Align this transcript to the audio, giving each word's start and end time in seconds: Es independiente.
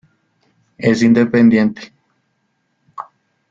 Es 0.79 1.03
independiente. 1.03 1.93